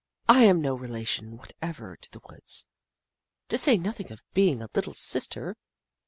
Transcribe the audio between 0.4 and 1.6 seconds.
am no relation what